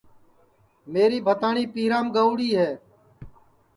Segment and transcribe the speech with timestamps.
[0.91, 2.71] میری بھتاٹؔؔی پیرام گئیوڑی ہے